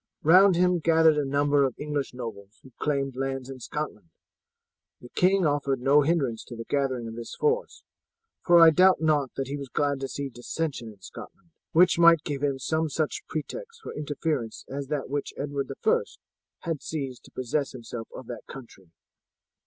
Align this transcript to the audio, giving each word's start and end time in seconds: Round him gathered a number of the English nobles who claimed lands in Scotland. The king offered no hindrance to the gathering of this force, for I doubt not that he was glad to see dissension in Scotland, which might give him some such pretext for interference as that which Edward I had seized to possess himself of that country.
Round 0.23 0.55
him 0.55 0.79
gathered 0.79 1.17
a 1.19 1.23
number 1.25 1.63
of 1.63 1.75
the 1.75 1.83
English 1.83 2.11
nobles 2.11 2.59
who 2.63 2.71
claimed 2.79 3.15
lands 3.15 3.51
in 3.51 3.59
Scotland. 3.59 4.09
The 4.99 5.09
king 5.09 5.45
offered 5.45 5.79
no 5.79 6.01
hindrance 6.01 6.43
to 6.45 6.55
the 6.55 6.65
gathering 6.65 7.07
of 7.07 7.13
this 7.15 7.35
force, 7.35 7.83
for 8.43 8.59
I 8.59 8.71
doubt 8.71 8.99
not 8.99 9.29
that 9.35 9.45
he 9.45 9.57
was 9.57 9.69
glad 9.69 9.99
to 9.99 10.07
see 10.07 10.27
dissension 10.29 10.87
in 10.87 11.01
Scotland, 11.01 11.51
which 11.71 11.99
might 11.99 12.23
give 12.23 12.41
him 12.41 12.57
some 12.57 12.89
such 12.89 13.21
pretext 13.27 13.79
for 13.83 13.93
interference 13.93 14.65
as 14.67 14.87
that 14.87 15.07
which 15.07 15.35
Edward 15.37 15.71
I 15.85 16.01
had 16.61 16.81
seized 16.81 17.23
to 17.25 17.31
possess 17.31 17.71
himself 17.73 18.07
of 18.15 18.25
that 18.25 18.47
country. 18.47 18.89